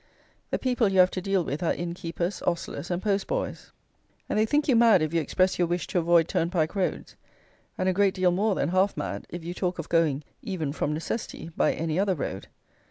The 0.49 0.57
people 0.57 0.87
you 0.89 0.97
have 0.99 1.11
to 1.11 1.21
deal 1.21 1.43
with 1.43 1.61
are 1.61 1.75
innkeepers, 1.75 2.41
ostlers, 2.47 2.89
and 2.89 3.03
post 3.03 3.27
boys; 3.27 3.71
and 4.27 4.39
they 4.39 4.47
think 4.47 4.67
you 4.67 4.75
mad 4.75 5.03
if 5.03 5.13
you 5.13 5.21
express 5.21 5.59
your 5.59 5.67
wish 5.67 5.85
to 5.85 5.99
avoid 5.99 6.27
turnpike 6.27 6.73
roads; 6.75 7.15
and 7.77 7.87
a 7.87 7.93
great 7.93 8.15
deal 8.15 8.31
more 8.31 8.55
than 8.55 8.69
half 8.69 8.97
mad 8.97 9.27
if 9.29 9.43
you 9.45 9.53
talk 9.53 9.77
of 9.77 9.89
going, 9.89 10.23
even 10.41 10.71
from 10.73 10.91
necessity, 10.91 11.51
by 11.55 11.73
any 11.73 11.99
other 11.99 12.15
road. 12.15 12.47